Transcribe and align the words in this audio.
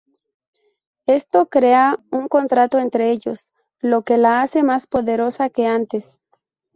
Esto 1.05 1.45
crea 1.47 1.99
un 2.09 2.27
contrato 2.27 2.79
entre 2.79 3.11
ellos, 3.11 3.51
lo 3.81 4.01
que 4.01 4.17
la 4.17 4.41
hace 4.41 4.63
más 4.63 4.87
poderosa 4.87 5.51
que 5.51 5.67
antes. 5.67 6.19